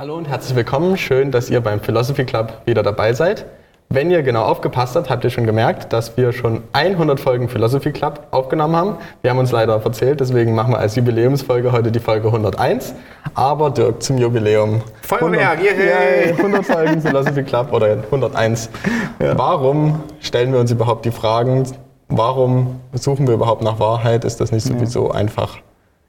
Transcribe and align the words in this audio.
Hallo 0.00 0.16
und 0.16 0.28
herzlich 0.28 0.56
willkommen. 0.56 0.96
Schön, 0.96 1.30
dass 1.30 1.50
ihr 1.50 1.60
beim 1.60 1.78
Philosophy 1.78 2.24
Club 2.24 2.62
wieder 2.64 2.82
dabei 2.82 3.12
seid. 3.12 3.44
Wenn 3.90 4.10
ihr 4.10 4.22
genau 4.22 4.44
aufgepasst 4.44 4.96
habt, 4.96 5.10
habt 5.10 5.24
ihr 5.24 5.28
schon 5.28 5.44
gemerkt, 5.44 5.92
dass 5.92 6.16
wir 6.16 6.32
schon 6.32 6.62
100 6.72 7.20
Folgen 7.20 7.50
Philosophy 7.50 7.92
Club 7.92 8.26
aufgenommen 8.30 8.76
haben. 8.76 8.96
Wir 9.20 9.30
haben 9.30 9.36
uns 9.36 9.52
leider 9.52 9.78
verzählt, 9.78 10.20
deswegen 10.20 10.54
machen 10.54 10.72
wir 10.72 10.78
als 10.78 10.96
Jubiläumsfolge 10.96 11.70
heute 11.70 11.92
die 11.92 12.00
Folge 12.00 12.28
101. 12.28 12.94
Aber 13.34 13.68
Dirk 13.68 14.02
zum 14.02 14.16
Jubiläum. 14.16 14.80
Feuerwerk, 15.02 15.58
100, 15.58 15.78
yay. 15.78 16.32
100 16.32 16.64
Folgen 16.64 17.02
Philosophy 17.02 17.42
Club 17.42 17.70
oder 17.70 17.88
101. 17.88 18.70
Warum 19.18 20.02
stellen 20.20 20.50
wir 20.54 20.60
uns 20.60 20.70
überhaupt 20.70 21.04
die 21.04 21.10
Fragen? 21.10 21.64
Warum 22.08 22.80
suchen 22.94 23.26
wir 23.26 23.34
überhaupt 23.34 23.60
nach 23.62 23.78
Wahrheit? 23.78 24.24
Ist 24.24 24.40
das 24.40 24.50
nicht 24.50 24.66
sowieso 24.66 25.10
einfach 25.10 25.58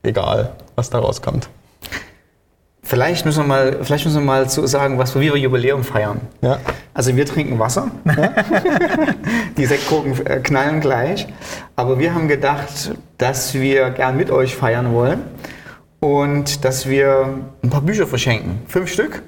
egal, 0.01 0.53
was 0.77 0.89
da 0.89 0.99
rauskommt? 0.99 1.49
Vielleicht 2.91 3.25
müssen 3.25 3.43
wir 3.43 3.47
mal, 3.47 3.77
vielleicht 3.83 4.03
müssen 4.03 4.19
wir 4.19 4.25
mal 4.25 4.49
zu 4.49 4.67
sagen, 4.67 4.99
was 4.99 5.17
wir 5.17 5.37
Jubiläum 5.37 5.85
feiern. 5.85 6.19
Ja. 6.41 6.59
Also 6.93 7.15
wir 7.15 7.25
trinken 7.25 7.57
Wasser. 7.57 7.89
Die 9.57 9.65
Sektkorken 9.65 10.25
äh, 10.25 10.39
knallen 10.41 10.81
gleich. 10.81 11.25
Aber 11.77 11.99
wir 11.99 12.13
haben 12.13 12.27
gedacht, 12.27 12.91
dass 13.17 13.53
wir 13.53 13.91
gern 13.91 14.17
mit 14.17 14.29
euch 14.29 14.57
feiern 14.57 14.91
wollen 14.93 15.21
und 16.01 16.65
dass 16.65 16.89
wir 16.89 17.29
ein 17.63 17.69
paar 17.69 17.79
Bücher 17.79 18.07
verschenken. 18.07 18.59
Fünf 18.67 18.91
Stück. 18.91 19.23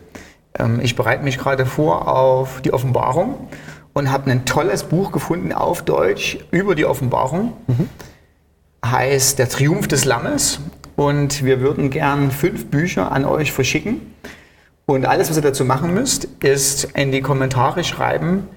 Ähm, 0.60 0.82
Ich 0.82 0.98
bereite 0.98 1.24
mich 1.24 1.38
gerade 1.38 1.66
vor 1.66 2.10
auf 2.14 2.60
die 2.64 2.74
Offenbarung 2.74 3.48
und 3.94 4.12
habe 4.12 4.30
ein 4.30 4.44
tolles 4.44 4.84
Buch 4.84 5.14
gefunden 5.14 5.54
auf 5.54 5.84
Deutsch 5.84 6.38
über 6.52 6.76
die 6.76 6.84
Offenbarung. 6.84 7.54
Heißt 8.86 9.40
Der 9.40 9.48
Triumph 9.48 9.88
des 9.88 10.04
Lammes. 10.04 10.60
Und 11.04 11.44
wir 11.44 11.60
würden 11.60 11.90
gern 11.90 12.32
fünf 12.32 12.68
Bücher 12.68 13.12
an 13.12 13.26
euch 13.26 13.52
verschicken. 13.52 14.14
Und 14.86 15.06
alles, 15.06 15.30
was 15.30 15.36
ihr 15.36 15.44
dazu 15.44 15.66
machen 15.66 15.94
müsst, 15.94 16.30
ist 16.42 16.86
in 16.96 17.12
die 17.12 17.20
Kommentare 17.20 17.84
schreiben, 17.84 18.48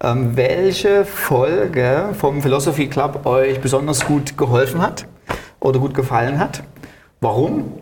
ähm, 0.00 0.36
welche 0.36 1.04
Folge 1.04 2.10
vom 2.16 2.40
Philosophy 2.40 2.86
Club 2.86 3.26
euch 3.26 3.60
besonders 3.60 4.06
gut 4.06 4.38
geholfen 4.38 4.80
hat 4.80 5.06
oder 5.58 5.80
gut 5.80 5.94
gefallen 5.94 6.38
hat. 6.38 6.62
Warum? 7.20 7.72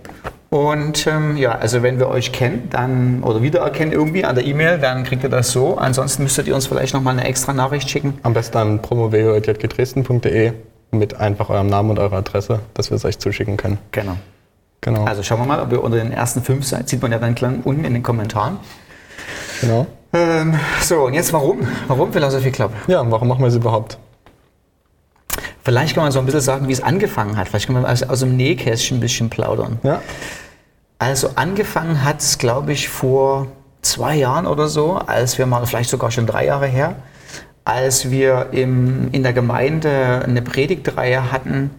Und 0.49 1.07
ähm, 1.07 1.37
ja, 1.37 1.53
also 1.53 1.83
wenn 1.83 1.99
wir 1.99 2.09
euch 2.09 2.33
kennen, 2.33 2.69
dann 2.71 3.23
oder 3.23 3.43
wiedererkennen 3.43 3.93
irgendwie 3.93 4.25
an 4.25 4.35
der 4.35 4.47
E-Mail, 4.47 4.79
dann 4.79 5.05
kriegt 5.05 5.25
ihr 5.25 5.29
das 5.29 5.51
so. 5.51 5.77
Ansonsten 5.77 6.23
müsstet 6.23 6.47
ihr 6.49 6.55
uns 6.55 6.67
vielleicht 6.67 6.95
nochmal 6.95 7.19
eine 7.19 7.29
extra 7.29 7.53
Nachricht 7.53 7.91
schicken. 7.91 8.19
Am 8.23 8.33
besten 8.33 8.57
an 8.57 8.81
promoveo.jgdresden.de 8.81 10.55
mit 10.91 11.15
einfach 11.15 11.51
eurem 11.51 11.69
Namen 11.69 11.91
und 11.91 11.99
eurer 11.99 12.19
Adresse, 12.19 12.61
dass 12.75 12.91
wir 12.91 12.97
es 12.97 13.05
euch 13.05 13.19
zuschicken 13.19 13.57
können. 13.57 13.79
Genau. 13.93 14.17
Genau. 14.81 15.05
Also 15.05 15.23
schauen 15.23 15.41
wir 15.41 15.47
mal, 15.47 15.61
ob 15.61 15.73
ihr 15.73 15.83
unter 15.83 15.99
den 15.99 16.13
ersten 16.13 16.43
fünf 16.43 16.65
seid. 16.65 16.89
Sieht 16.89 17.03
man 17.03 17.11
ja 17.11 17.19
dann 17.19 17.35
klang 17.35 17.63
unten 17.63 17.85
in 17.85 17.95
den 17.95 18.03
Kommentaren. 18.03 18.59
genau. 19.61 19.87
Ähm, 20.13 20.59
so, 20.81 21.07
und 21.07 21.15
jetzt 21.15 21.33
warum? 21.33 21.67
Warum 21.89 22.13
Philosophy 22.13 22.53
Club? 22.53 22.73
Ja, 22.87 23.09
warum 23.11 23.29
machen 23.29 23.41
wir 23.41 23.49
es 23.49 23.57
überhaupt? 23.57 23.99
Vielleicht 25.65 25.95
kann 25.95 26.05
man 26.05 26.13
so 26.13 26.21
ein 26.21 26.27
bisschen 26.27 26.41
sagen, 26.41 26.69
wie 26.69 26.73
es 26.73 26.81
angefangen 26.81 27.37
hat. 27.37 27.49
Vielleicht 27.49 27.67
kann 27.67 27.75
man 27.75 27.85
aus, 27.85 28.05
aus 28.05 28.21
dem 28.21 28.37
Nähkästchen 28.37 28.99
ein 28.99 29.01
bisschen 29.01 29.31
plaudern. 29.31 29.81
Ja. 29.83 30.01
Also 30.99 31.31
angefangen 31.35 32.05
hat 32.05 32.21
es, 32.21 32.39
glaube 32.39 32.73
ich, 32.73 32.89
vor 32.89 33.49
zwei 33.83 34.15
Jahren 34.15 34.47
oder 34.47 34.69
so, 34.69 34.95
als 34.95 35.39
wir 35.39 35.47
mal, 35.47 35.67
vielleicht 35.67 35.91
sogar 35.91 36.11
schon 36.11 36.27
drei 36.27 36.47
Jahre 36.47 36.67
her, 36.67 36.95
als 37.67 38.13
wir 38.13 38.51
im, 38.53 39.09
in 39.11 39.25
der 39.25 39.33
Gemeinde 39.33 40.23
eine 40.25 40.41
Predigtreihe 40.41 41.33
hatten, 41.33 41.71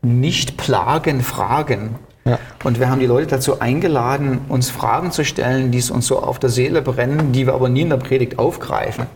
nicht 0.00 0.56
plagen, 0.56 1.20
fragen. 1.20 1.96
Ja. 2.24 2.38
Und 2.64 2.80
wir 2.80 2.88
haben 2.88 3.00
die 3.00 3.06
Leute 3.06 3.26
dazu 3.26 3.60
eingeladen, 3.60 4.38
uns 4.48 4.70
Fragen 4.70 5.12
zu 5.12 5.22
stellen, 5.22 5.72
die 5.72 5.78
es 5.78 5.90
uns 5.90 6.06
so 6.06 6.22
auf 6.22 6.38
der 6.38 6.48
Seele 6.48 6.80
brennen, 6.80 7.32
die 7.32 7.46
wir 7.46 7.52
aber 7.52 7.68
nie 7.68 7.82
in 7.82 7.90
der 7.90 7.98
Predigt 7.98 8.38
aufgreifen. 8.38 9.06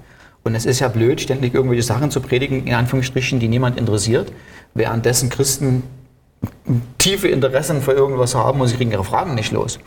Und 0.43 0.55
es 0.55 0.67
ist 0.67 0.81
ja 0.81 0.89
blöd, 0.89 1.23
ständig 1.23 1.55
irgendwelche 1.55 1.83
Sachen 1.83 2.11
zu 2.11 2.21
predigen, 2.21 2.67
in 2.67 2.75
Anführungsstrichen, 2.75 3.41
die 3.41 3.49
niemand 3.49 3.79
interessiert, 3.79 4.31
währenddessen 4.75 5.31
Christen 5.31 5.85
tiefe 6.99 7.29
Interessen 7.29 7.81
für 7.81 7.93
irgendwas 7.93 8.35
haben 8.35 8.61
und 8.61 8.69
sie 8.69 8.77
kriegen 8.77 8.93
ihre 8.93 9.05
Fragen 9.05 9.35
nicht 9.35 9.53
los. 9.53 9.79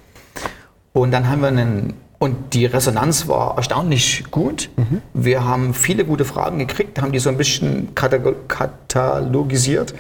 Und 0.94 1.12
dann 1.12 1.30
haben 1.30 1.42
wir 1.42 1.50
einen, 1.50 1.94
und 2.20 2.54
die 2.54 2.66
Resonanz 2.66 3.28
war 3.28 3.58
erstaunlich 3.58 4.24
gut. 4.32 4.70
Wir 5.14 5.46
haben 5.46 5.74
viele 5.74 6.04
gute 6.04 6.26
Fragen 6.26 6.58
gekriegt, 6.60 7.02
haben 7.02 7.12
die 7.12 7.20
so 7.20 7.30
ein 7.30 7.38
bisschen 7.38 7.94
kata- 7.94 8.34
katalogisiert, 8.48 9.94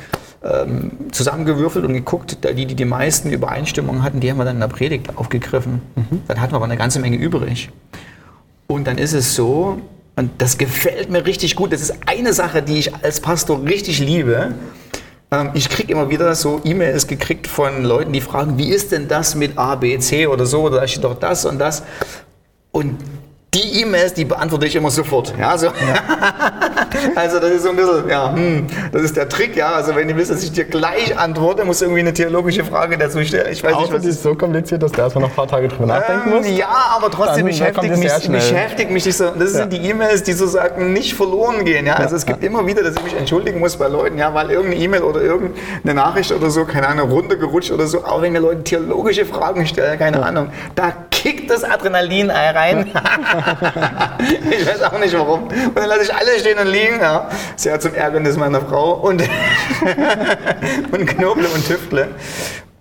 ähm, 0.43 0.91
zusammengewürfelt 1.11 1.85
und 1.85 1.93
geguckt, 1.93 2.37
die, 2.43 2.65
die 2.65 2.75
die 2.75 2.85
meisten 2.85 3.29
Übereinstimmungen 3.31 4.03
hatten, 4.03 4.19
die 4.19 4.29
haben 4.31 4.37
wir 4.37 4.45
dann 4.45 4.55
in 4.55 4.61
der 4.61 4.67
Predigt 4.67 5.17
aufgegriffen. 5.17 5.81
Dann 6.27 6.41
hatten 6.41 6.53
wir 6.53 6.57
aber 6.57 6.65
eine 6.65 6.77
ganze 6.77 6.99
Menge 6.99 7.17
übrig. 7.17 7.69
Und 8.67 8.87
dann 8.87 8.97
ist 8.97 9.13
es 9.13 9.35
so, 9.35 9.79
und 10.15 10.31
das 10.39 10.57
gefällt 10.57 11.09
mir 11.11 11.25
richtig 11.25 11.55
gut, 11.55 11.71
das 11.71 11.81
ist 11.81 11.93
eine 12.07 12.33
Sache, 12.33 12.63
die 12.63 12.79
ich 12.79 12.95
als 12.95 13.19
Pastor 13.21 13.63
richtig 13.63 13.99
liebe. 13.99 14.55
Ähm, 15.31 15.51
Ich 15.53 15.69
kriege 15.69 15.91
immer 15.91 16.09
wieder 16.09 16.33
so 16.35 16.61
E-Mails 16.63 17.07
gekriegt 17.07 17.47
von 17.47 17.83
Leuten, 17.83 18.13
die 18.13 18.21
fragen, 18.21 18.57
wie 18.57 18.69
ist 18.69 18.91
denn 18.91 19.07
das 19.07 19.35
mit 19.35 19.57
A, 19.57 19.75
B, 19.75 19.97
C 19.99 20.27
oder 20.27 20.45
so, 20.45 20.61
oder 20.61 20.81
da 20.81 20.87
steht 20.87 21.03
doch 21.03 21.19
das 21.19 21.45
und 21.45 21.59
das. 21.59 21.83
Und 22.71 22.97
die 23.53 23.81
E-Mails, 23.81 24.13
die 24.13 24.25
beantworte 24.25 24.67
ich 24.67 24.75
immer 24.75 24.91
sofort. 24.91 25.33
Ja, 25.37 25.57
so. 25.57 25.67
also 27.15 27.39
das 27.39 27.51
ist 27.51 27.63
so 27.63 27.69
ein 27.69 27.75
bisschen, 27.75 28.09
ja, 28.09 28.33
hm, 28.33 28.67
das 28.91 29.01
ist 29.03 29.15
der 29.17 29.29
Trick, 29.29 29.55
ja. 29.55 29.73
Also 29.73 29.95
wenn 29.95 30.07
du 30.07 30.15
willst, 30.15 30.31
dass 30.31 30.43
ich 30.43 30.51
dir 30.51 30.65
gleich 30.65 31.17
antworte, 31.17 31.65
musst 31.65 31.81
du 31.81 31.85
irgendwie 31.85 32.01
eine 32.01 32.13
theologische 32.13 32.63
Frage 32.63 32.97
dazu 32.97 33.23
stellen. 33.23 33.51
Ich 33.51 33.63
weiß 33.63 33.71
nicht, 33.71 33.83
Außer 33.83 33.93
was 33.93 34.01
die 34.01 34.09
ist 34.09 34.23
so 34.23 34.35
kompliziert, 34.35 34.83
dass 34.83 34.91
du 34.91 35.01
erstmal 35.01 35.23
noch 35.23 35.29
ein 35.29 35.35
paar 35.35 35.47
Tage 35.47 35.67
drüber 35.67 35.85
nachdenken 35.85 36.29
musst. 36.29 36.49
ähm, 36.49 36.55
ja, 36.57 36.67
aber 36.95 37.09
trotzdem 37.11 37.45
beschäftigt 37.45 37.97
mich, 37.97 38.29
beschäftigt 38.29 38.91
mich 38.91 39.03
so. 39.15 39.31
Das 39.37 39.51
sind 39.51 39.71
Ja. 39.73 39.79
die 39.79 39.89
E-Mails, 39.89 40.23
die 40.23 40.33
sozusagen 40.33 40.93
nicht 40.93 41.13
verloren 41.13 41.65
gehen. 41.65 41.85
Ja? 41.85 41.95
Also 41.95 42.15
es 42.15 42.25
gibt 42.25 42.43
immer 42.43 42.65
wieder, 42.67 42.83
dass 42.83 42.95
ich 42.95 43.03
mich 43.03 43.15
entschuldigen 43.17 43.59
muss 43.59 43.77
bei 43.77 43.87
Leuten, 43.87 44.17
ja, 44.17 44.33
weil 44.33 44.51
irgendeine 44.51 44.83
E-Mail 44.83 45.01
oder 45.03 45.21
irgendeine 45.21 45.93
Nachricht 45.93 46.31
oder 46.31 46.49
so, 46.49 46.65
keine 46.65 46.87
Ahnung, 46.87 47.09
runtergerutscht 47.09 47.71
oder 47.71 47.87
so, 47.87 48.03
auch 48.03 48.21
wenn 48.21 48.33
mir 48.33 48.39
Leute 48.39 48.63
theologische 48.63 49.25
Fragen 49.25 49.65
stellen, 49.65 49.97
keine 49.99 50.23
Ahnung, 50.23 50.49
da 50.75 50.91
kickt 51.17 51.49
das 51.49 51.63
Adrenalin 51.63 52.29
rein. 52.29 52.91
ich 54.51 54.67
weiß 54.67 54.83
auch 54.83 54.99
nicht 54.99 55.17
warum. 55.17 55.43
Und 55.47 55.75
dann 55.75 55.89
lasse 55.89 56.03
ich 56.03 56.13
alle 56.13 56.39
stehen 56.39 56.59
und 56.59 56.67
liegen. 56.67 56.99
Ja. 57.01 57.27
Sehr 57.55 57.79
zum 57.79 57.95
Ärgernis 57.95 58.37
meiner 58.37 58.61
Frau 58.61 58.93
und, 58.93 59.23
und 60.91 61.07
Knoble 61.07 61.47
und 61.47 61.65
Tüftle. 61.65 62.09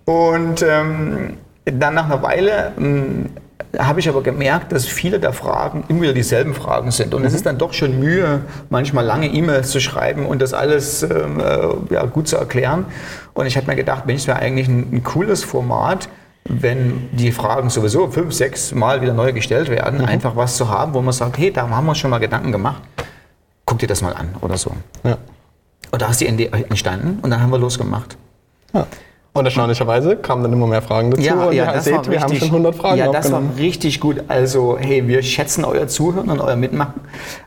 Und 0.05 0.61
ähm, 0.61 1.37
dann 1.65 1.95
nach 1.95 2.05
einer 2.05 2.21
Weile 2.21 2.73
ähm, 2.77 3.29
habe 3.77 3.99
ich 3.99 4.07
aber 4.07 4.21
gemerkt, 4.21 4.71
dass 4.71 4.85
viele 4.85 5.19
der 5.19 5.33
Fragen 5.33 5.83
immer 5.87 6.03
wieder 6.03 6.13
dieselben 6.13 6.53
Fragen 6.53 6.91
sind. 6.91 7.15
Und 7.15 7.25
es 7.25 7.33
ist 7.33 7.45
dann 7.45 7.57
doch 7.57 7.73
schon 7.73 7.99
Mühe, 7.99 8.41
manchmal 8.69 9.03
lange 9.03 9.27
E-Mails 9.27 9.71
zu 9.71 9.79
schreiben 9.79 10.27
und 10.27 10.41
das 10.41 10.53
alles 10.53 11.01
ähm, 11.03 11.39
äh, 11.39 11.93
ja, 11.93 12.05
gut 12.05 12.27
zu 12.27 12.37
erklären. 12.37 12.85
Und 13.33 13.47
ich 13.47 13.57
habe 13.57 13.67
mir 13.67 13.75
gedacht, 13.75 14.05
Mensch, 14.05 14.21
es 14.21 14.27
wäre 14.27 14.39
eigentlich 14.39 14.67
ein, 14.67 14.87
ein 14.93 15.03
cooles 15.03 15.43
Format, 15.43 16.07
wenn 16.49 17.09
die 17.11 17.31
Fragen 17.31 17.69
sowieso 17.69 18.07
fünf, 18.09 18.33
sechs 18.33 18.73
Mal 18.73 19.01
wieder 19.01 19.13
neu 19.13 19.33
gestellt 19.33 19.69
werden, 19.69 20.01
einfach 20.05 20.35
was 20.35 20.57
zu 20.57 20.69
haben, 20.69 20.93
wo 20.93 21.01
man 21.01 21.13
sagt, 21.13 21.37
hey, 21.37 21.51
da 21.51 21.69
haben 21.69 21.85
wir 21.85 21.89
uns 21.89 21.97
schon 21.97 22.09
mal 22.11 22.19
Gedanken 22.19 22.51
gemacht. 22.51 22.81
Guck 23.65 23.79
dir 23.79 23.87
das 23.87 24.01
mal 24.01 24.13
an 24.13 24.29
oder 24.41 24.57
so. 24.57 24.71
Ja. 25.03 25.17
Und 25.91 26.01
da 26.01 26.09
ist 26.09 26.21
die 26.21 26.27
Idee 26.27 26.49
entstanden 26.69 27.19
und 27.21 27.29
dann 27.29 27.41
haben 27.41 27.51
wir 27.51 27.59
losgemacht. 27.59 28.17
Ja. 28.73 28.85
Und 29.33 29.45
erstaunlicherweise 29.45 30.15
kamen 30.15 30.41
dann 30.41 30.51
immer 30.51 30.65
mehr 30.65 30.81
Fragen 30.81 31.11
dazu. 31.11 31.21
und 31.31 31.53
ihr 31.53 31.81
seht, 31.81 32.09
wir 32.09 32.21
haben 32.21 32.33
schon 32.35 32.47
100 32.47 32.75
Fragen 32.75 32.97
Ja, 32.97 33.11
das 33.11 33.31
war 33.31 33.41
richtig 33.59 33.99
gut. 33.99 34.23
Also, 34.29 34.77
hey, 34.79 35.07
wir 35.07 35.21
schätzen 35.21 35.63
euer 35.63 35.87
Zuhören 35.87 36.31
und 36.31 36.39
euer 36.39 36.55
Mitmachen. 36.55 37.01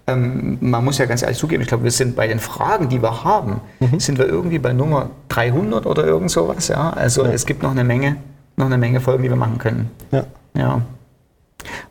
Ähm, 0.07 0.59
man 0.61 0.85
muss 0.85 0.99
ja 0.99 1.07
ganz 1.07 1.23
ehrlich 1.23 1.39
zugeben, 1.39 1.63
ich 1.63 1.69
glaube, 1.69 1.83
wir 1.83 1.91
sind 1.91 2.15
bei 2.15 2.29
den 2.29 2.39
Fragen, 2.39 2.89
die 2.89 3.03
wir 3.03 3.25
haben, 3.25 3.61
Mhm. 3.81 3.99
sind 3.99 4.19
wir 4.19 4.27
irgendwie 4.27 4.61
bei 4.61 4.73
Nummer 4.73 5.11
300 5.31 5.85
oder 5.85 6.05
irgend 6.05 6.31
sowas. 6.31 6.69
Ja? 6.69 6.91
Also, 6.91 7.25
es 7.25 7.45
gibt 7.45 7.65
noch 7.65 7.73
eine 7.73 7.83
Menge, 7.83 8.17
noch 8.61 8.67
eine 8.67 8.79
Menge 8.79 9.01
Folgen, 9.01 9.23
die 9.23 9.29
wir 9.29 9.37
machen 9.37 9.59
können. 9.59 9.91
Ja. 10.13 10.25
Ja. 10.55 10.83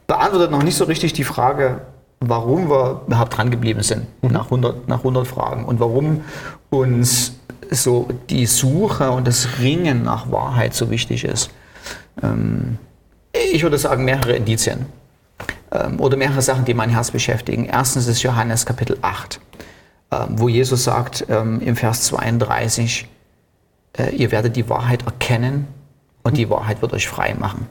Beantwortet 0.07 0.51
noch 0.51 0.63
nicht 0.63 0.77
so 0.77 0.85
richtig 0.85 1.13
die 1.13 1.23
Frage, 1.23 1.81
warum 2.19 2.69
wir 2.69 3.01
überhaupt 3.07 3.37
dran 3.37 3.51
geblieben 3.51 3.83
sind 3.83 4.07
nach, 4.21 4.45
100, 4.45 4.87
nach 4.87 4.99
100 4.99 5.27
Fragen 5.27 5.65
und 5.65 5.79
warum 5.79 6.21
uns 6.69 7.33
so 7.71 8.07
die 8.29 8.45
Suche 8.45 9.11
und 9.11 9.27
das 9.27 9.59
Ringen 9.59 10.03
nach 10.03 10.31
Wahrheit 10.31 10.73
so 10.73 10.89
wichtig 10.89 11.23
ist. 11.23 11.51
Ähm, 12.21 12.77
ich 13.31 13.61
würde 13.63 13.77
sagen, 13.77 14.05
mehrere 14.05 14.33
Indizien 14.33 14.87
ähm, 15.71 15.99
oder 15.99 16.17
mehrere 16.17 16.41
Sachen, 16.41 16.65
die 16.65 16.73
mein 16.73 16.89
Herz 16.89 17.11
beschäftigen. 17.11 17.65
Erstens 17.65 18.07
ist 18.07 18.23
Johannes 18.23 18.65
Kapitel 18.65 18.97
8, 19.01 19.39
ähm, 20.11 20.27
wo 20.31 20.49
Jesus 20.49 20.83
sagt 20.83 21.21
im 21.29 21.75
Vers 21.75 22.03
32, 22.05 23.07
äh, 23.97 24.15
ihr 24.15 24.31
werdet 24.31 24.55
die 24.55 24.67
Wahrheit 24.67 25.05
erkennen 25.05 25.67
und 26.23 26.37
die 26.37 26.49
Wahrheit 26.49 26.81
wird 26.81 26.93
euch 26.93 27.07
frei 27.07 27.35
machen. 27.37 27.67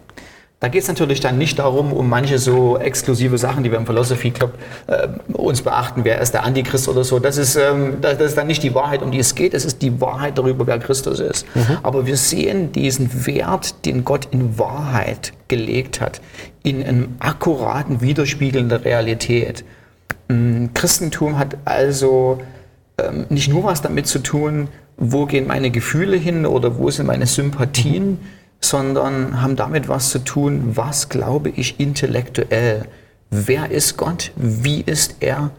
Da 0.60 0.66
geht 0.66 0.82
es 0.82 0.88
natürlich 0.88 1.20
dann 1.20 1.38
nicht 1.38 1.60
darum, 1.60 1.92
um 1.92 2.08
manche 2.08 2.38
so 2.38 2.78
exklusive 2.78 3.38
Sachen, 3.38 3.62
die 3.62 3.70
wir 3.70 3.78
im 3.78 3.86
Philosophy 3.86 4.32
Club 4.32 4.54
äh, 4.88 5.06
uns 5.32 5.62
beachten, 5.62 6.00
wer 6.02 6.20
ist 6.20 6.34
der 6.34 6.42
Antichrist 6.42 6.88
oder 6.88 7.04
so. 7.04 7.20
Das 7.20 7.36
ist, 7.36 7.54
ähm, 7.54 7.98
das 8.00 8.18
ist 8.20 8.36
dann 8.36 8.48
nicht 8.48 8.64
die 8.64 8.74
Wahrheit, 8.74 9.02
um 9.02 9.12
die 9.12 9.20
es 9.20 9.36
geht, 9.36 9.54
es 9.54 9.64
ist 9.64 9.82
die 9.82 10.00
Wahrheit 10.00 10.36
darüber, 10.36 10.66
wer 10.66 10.80
Christus 10.80 11.20
ist. 11.20 11.46
Mhm. 11.54 11.78
Aber 11.84 12.06
wir 12.06 12.16
sehen 12.16 12.72
diesen 12.72 13.24
Wert, 13.24 13.86
den 13.86 14.04
Gott 14.04 14.26
in 14.32 14.58
Wahrheit 14.58 15.32
gelegt 15.46 16.00
hat, 16.00 16.20
in 16.64 16.82
einem 16.82 17.14
akkuraten 17.20 18.00
Widerspiegeln 18.00 18.68
der 18.68 18.84
Realität. 18.84 19.64
Ähm, 20.28 20.70
Christentum 20.74 21.38
hat 21.38 21.56
also 21.66 22.40
ähm, 22.98 23.26
nicht 23.28 23.48
nur 23.48 23.64
was 23.64 23.82
damit 23.82 24.06
zu 24.06 24.20
tun, 24.20 24.68
wo 24.96 25.26
gehen 25.26 25.46
meine 25.46 25.70
Gefühle 25.70 26.16
hin 26.16 26.44
oder 26.46 26.78
wo 26.78 26.90
sind 26.90 27.06
meine 27.06 27.26
Sympathien, 27.26 28.10
mhm 28.10 28.18
sondern 28.60 29.40
haben 29.40 29.56
damit 29.56 29.88
was 29.88 30.10
zu 30.10 30.18
tun, 30.20 30.72
was 30.74 31.08
glaube 31.08 31.50
ich 31.50 31.78
intellektuell. 31.78 32.86
Wer 33.30 33.70
ist 33.70 33.96
Gott? 33.96 34.32
Wie 34.36 34.80
ist 34.80 35.16
er? 35.20 35.50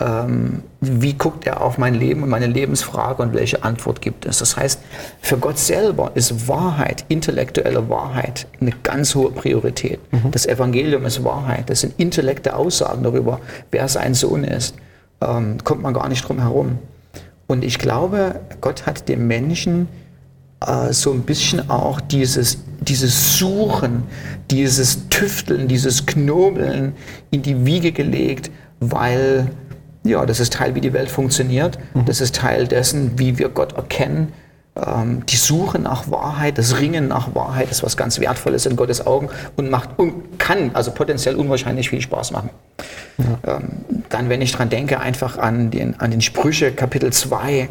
Ähm, 0.00 0.62
wie 0.80 1.14
guckt 1.14 1.46
er 1.46 1.60
auf 1.60 1.76
mein 1.76 1.94
Leben 1.94 2.22
und 2.22 2.28
meine 2.28 2.46
Lebensfrage 2.46 3.20
und 3.20 3.34
welche 3.34 3.64
Antwort 3.64 4.00
gibt 4.00 4.26
es? 4.26 4.38
Das 4.38 4.56
heißt, 4.56 4.80
für 5.20 5.38
Gott 5.38 5.58
selber 5.58 6.12
ist 6.14 6.46
Wahrheit, 6.46 7.04
intellektuelle 7.08 7.88
Wahrheit, 7.88 8.46
eine 8.60 8.72
ganz 8.84 9.14
hohe 9.16 9.32
Priorität. 9.32 9.98
Mhm. 10.12 10.30
Das 10.30 10.46
Evangelium 10.46 11.04
ist 11.04 11.24
Wahrheit. 11.24 11.68
Das 11.68 11.80
sind 11.80 11.94
intellekte 11.98 12.54
Aussagen 12.54 13.02
darüber, 13.02 13.40
wer 13.72 13.88
sein 13.88 14.14
Sohn 14.14 14.44
ist. 14.44 14.76
Ähm, 15.20 15.58
kommt 15.64 15.82
man 15.82 15.94
gar 15.94 16.08
nicht 16.08 16.28
drum 16.28 16.38
herum. 16.38 16.78
Und 17.46 17.64
ich 17.64 17.78
glaube, 17.78 18.40
Gott 18.60 18.86
hat 18.86 19.08
dem 19.08 19.26
Menschen 19.26 19.88
äh, 20.64 20.92
so 20.92 21.12
ein 21.12 21.22
bisschen 21.22 21.70
auch 21.70 22.00
dieses, 22.00 22.58
dieses 22.80 23.38
Suchen, 23.38 24.04
dieses 24.50 25.08
Tüfteln, 25.08 25.68
dieses 25.68 26.06
Knobeln 26.06 26.94
in 27.30 27.42
die 27.42 27.64
Wiege 27.66 27.92
gelegt, 27.92 28.50
weil 28.80 29.50
ja, 30.04 30.24
das 30.26 30.40
ist 30.40 30.54
Teil, 30.54 30.74
wie 30.74 30.80
die 30.80 30.92
Welt 30.92 31.10
funktioniert. 31.10 31.78
Mhm. 31.94 32.04
Das 32.06 32.20
ist 32.20 32.34
Teil 32.34 32.66
dessen, 32.66 33.18
wie 33.18 33.38
wir 33.38 33.48
Gott 33.48 33.74
erkennen. 33.74 34.32
Ähm, 34.76 35.24
die 35.26 35.36
Suche 35.36 35.78
nach 35.78 36.10
Wahrheit, 36.10 36.58
das 36.58 36.78
Ringen 36.78 37.08
nach 37.08 37.34
Wahrheit 37.34 37.70
ist 37.70 37.82
was 37.82 37.96
ganz 37.96 38.20
Wertvolles 38.20 38.66
in 38.66 38.76
Gottes 38.76 39.06
Augen 39.06 39.28
und 39.56 39.70
macht 39.70 39.90
und 39.98 40.38
kann 40.38 40.70
also 40.74 40.92
potenziell 40.92 41.34
unwahrscheinlich 41.36 41.90
viel 41.90 42.00
Spaß 42.00 42.30
machen. 42.30 42.50
Ja. 43.18 43.56
Ähm, 43.56 43.68
dann, 44.08 44.28
wenn 44.28 44.40
ich 44.40 44.52
dran 44.52 44.70
denke, 44.70 45.00
einfach 45.00 45.38
an 45.38 45.70
den, 45.70 45.98
an 45.98 46.12
den 46.12 46.20
Sprüche 46.20 46.70
Kapitel 46.70 47.12
2, 47.12 47.68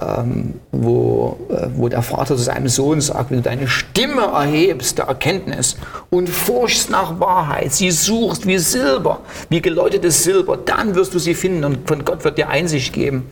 ähm, 0.00 0.54
wo, 0.72 1.38
äh, 1.48 1.68
wo 1.74 1.88
der 1.88 2.02
Vater 2.02 2.36
zu 2.36 2.42
seinem 2.42 2.68
Sohn 2.68 3.00
sagt, 3.00 3.30
wenn 3.30 3.38
du 3.38 3.42
deine 3.42 3.68
Stimme 3.68 4.22
erhebst 4.22 4.98
der 4.98 5.06
Erkenntnis 5.06 5.76
und 6.10 6.28
forschst 6.28 6.90
nach 6.90 7.20
Wahrheit, 7.20 7.72
sie 7.72 7.92
suchst 7.92 8.46
wie 8.46 8.58
Silber, 8.58 9.20
wie 9.48 9.62
geläutetes 9.62 10.24
Silber, 10.24 10.56
dann 10.56 10.96
wirst 10.96 11.14
du 11.14 11.20
sie 11.20 11.34
finden 11.34 11.64
und 11.64 11.86
von 11.86 12.04
Gott 12.04 12.24
wird 12.24 12.36
dir 12.36 12.48
Einsicht 12.48 12.92
geben. 12.92 13.30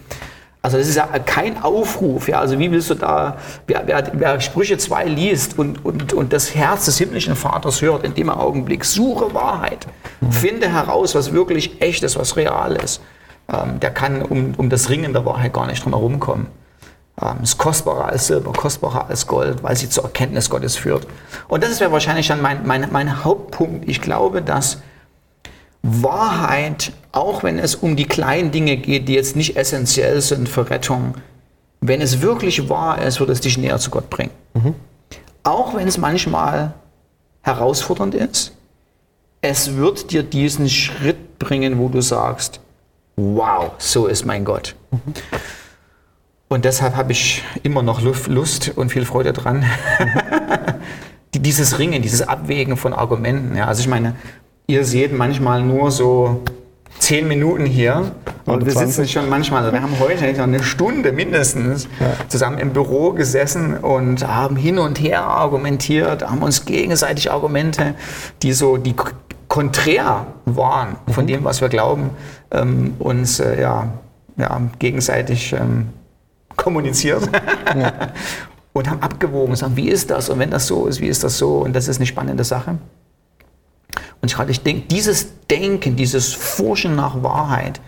Also 0.69 0.76
das 0.76 0.88
ist 0.88 0.97
ja 0.97 1.06
kein 1.25 1.62
Aufruf. 1.62 2.29
Ja? 2.29 2.41
Also 2.41 2.59
wie 2.59 2.70
willst 2.70 2.91
du 2.91 2.94
da, 2.94 3.38
wer, 3.67 3.85
wer, 3.87 4.12
wer 4.12 4.38
Sprüche 4.38 4.76
2 4.76 5.06
liest 5.06 5.59
und, 5.59 5.82
und, 5.82 6.12
und 6.12 6.31
das 6.35 6.55
Herz 6.55 6.85
des 6.85 6.99
himmlischen 6.99 7.37
Vaters 7.37 7.81
hört, 7.81 8.05
in 8.05 8.12
dem 8.12 8.29
Augenblick, 8.29 8.85
suche 8.85 9.32
Wahrheit, 9.32 9.87
mhm. 10.20 10.31
finde 10.31 10.70
heraus, 10.70 11.15
was 11.15 11.32
wirklich 11.32 11.81
echt 11.81 12.03
ist, 12.03 12.19
was 12.19 12.37
real 12.37 12.76
ist. 12.76 13.00
Ähm, 13.50 13.81
der 13.81 13.93
kann 13.93 14.20
um, 14.20 14.53
um 14.59 14.69
das 14.69 14.91
Ringen 14.91 15.15
der 15.15 15.25
Wahrheit 15.25 15.55
gar 15.55 15.67
nicht 15.67 15.82
drum 15.82 15.94
herum 15.94 16.20
kommen. 16.20 16.49
Ähm, 17.19 17.38
ist 17.43 17.56
kostbarer 17.56 18.11
als 18.11 18.26
Silber, 18.26 18.53
kostbarer 18.53 19.09
als 19.09 19.26
Gold, 19.26 19.62
weil 19.62 19.75
sie 19.75 19.88
zur 19.88 20.05
Erkenntnis 20.05 20.50
Gottes 20.50 20.76
führt. 20.76 21.06
Und 21.49 21.65
das 21.65 21.81
wäre 21.81 21.93
wahrscheinlich 21.93 22.29
dann 22.29 22.43
mein, 22.43 22.67
mein, 22.67 22.88
mein 22.93 23.25
Hauptpunkt. 23.25 23.88
Ich 23.88 24.03
glaube, 24.03 24.43
dass 24.43 24.82
Wahrheit, 25.82 26.92
auch 27.12 27.42
wenn 27.42 27.58
es 27.58 27.75
um 27.75 27.96
die 27.96 28.04
kleinen 28.04 28.50
Dinge 28.50 28.76
geht, 28.76 29.08
die 29.08 29.14
jetzt 29.14 29.36
nicht 29.36 29.56
essentiell 29.56 30.20
sind 30.20 30.48
für 30.48 30.69
Rettung, 30.70 31.14
wenn 31.80 32.00
es 32.00 32.20
wirklich 32.20 32.69
wahr 32.69 33.00
ist, 33.00 33.20
wird 33.20 33.30
es 33.30 33.40
dich 33.40 33.56
näher 33.56 33.78
zu 33.78 33.90
Gott 33.90 34.10
bringen. 34.10 34.32
Mhm. 34.54 34.75
Auch 35.44 35.75
wenn 35.75 35.86
es 35.86 35.96
manchmal 35.96 36.75
herausfordernd 37.42 38.14
ist, 38.14 38.52
es 39.40 39.76
wird 39.76 40.10
dir 40.10 40.25
diesen 40.25 40.69
Schritt 40.69 41.38
bringen, 41.38 41.78
wo 41.78 41.88
du 41.88 42.00
sagst, 42.00 42.60
wow, 43.16 43.70
so 43.78 44.06
ist 44.06 44.24
mein 44.24 44.44
Gott. 44.44 44.74
Mhm. 44.90 45.14
Und 46.48 46.64
deshalb 46.64 46.96
habe 46.96 47.12
ich 47.12 47.44
immer 47.62 47.82
noch 47.82 48.00
Lust 48.00 48.72
und 48.74 48.90
viel 48.90 49.04
Freude 49.04 49.32
dran. 49.32 49.64
dieses 51.34 51.78
Ringen, 51.78 52.02
dieses 52.02 52.22
Abwägen 52.22 52.76
von 52.76 52.92
Argumenten. 52.92 53.54
Ja, 53.54 53.66
also 53.66 53.81
ich 53.82 53.88
meine, 53.88 54.14
ihr 54.70 54.85
seht 54.85 55.17
manchmal 55.17 55.62
nur 55.62 55.91
so 55.91 56.43
zehn 56.99 57.26
Minuten 57.26 57.65
hier 57.65 58.12
und 58.44 58.67
wir 58.67 58.73
sitzen 58.73 59.09
schon 59.09 59.31
manchmal, 59.31 59.73
wir 59.73 59.81
haben 59.81 59.99
heute 59.99 60.26
eine 60.43 60.62
Stunde 60.62 61.12
mindestens 61.12 61.88
ja. 61.99 62.12
zusammen 62.29 62.59
im 62.59 62.75
Büro 62.75 63.12
gesessen 63.12 63.79
und 63.79 64.26
haben 64.29 64.56
hin 64.56 64.79
und 64.79 65.00
her 65.00 65.23
argumentiert, 65.23 66.23
haben 66.23 66.43
uns 66.43 66.67
gegenseitig 66.67 67.31
Argumente, 67.31 67.94
die 68.43 68.53
so 68.53 68.76
die 68.76 68.94
konträr 69.49 70.26
waren 70.44 70.97
von 71.09 71.25
mhm. 71.25 71.29
dem, 71.29 71.44
was 71.44 71.62
wir 71.62 71.70
glauben, 71.70 72.11
ähm, 72.50 72.94
uns 72.99 73.41
äh, 73.41 73.59
ja, 73.62 73.88
ja, 74.37 74.61
gegenseitig 74.79 75.55
ähm, 75.55 75.88
kommuniziert. 76.56 77.26
Ja. 77.75 77.93
und 78.75 78.88
haben 78.91 79.00
abgewogen 79.00 79.50
und 79.50 79.56
sagen, 79.56 79.76
wie 79.76 79.88
ist 79.88 80.11
das 80.11 80.29
und 80.29 80.38
wenn 80.38 80.50
das 80.50 80.67
so 80.67 80.87
ist, 80.87 81.00
wie 81.00 81.09
ist 81.09 81.25
das 81.25 81.38
so 81.38 81.59
und 81.59 81.75
das 81.75 81.88
ist 81.88 81.97
eine 81.97 82.06
spannende 82.06 82.44
Sache. 82.44 82.76
Und 84.20 84.32
ich, 84.32 84.38
ich 84.49 84.62
denke, 84.62 84.88
dieses 84.88 85.29
Denken, 85.50 85.97
dieses 85.97 86.32
Forschen 86.32 86.97
nach 86.97 87.23
Wahrheit 87.23 87.81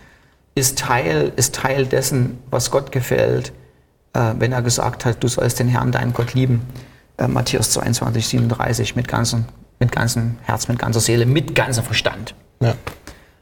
ist 0.55 0.79
Teil, 0.79 1.33
ist 1.37 1.55
Teil 1.55 1.87
dessen, 1.87 2.39
was 2.51 2.71
Gott 2.71 2.93
gefällt, 2.93 3.53
äh, 4.13 4.35
wenn 4.39 4.53
er 4.53 4.63
gesagt 4.63 5.05
hat, 5.05 5.23
du 5.23 5.29
sollst 5.29 5.59
den 5.59 5.69
Herrn, 5.69 5.93
deinen 5.93 6.13
Gott 6.13 6.35
lieben. 6.35 6.63
Äh, 7.17 7.29
Matthäus 7.29 7.71
22, 7.71 8.27
37, 8.29 8.97
mit 8.97 9.09
ganzem, 9.09 9.45
mit 9.79 9.93
ganzem 9.93 10.39
Herz, 10.43 10.69
mit 10.69 10.79
ganzer 10.79 11.01
Seele, 11.01 11.27
mit 11.27 11.55
ganzem 11.55 11.85
Verstand. 11.85 12.35
Ja. 12.61 12.75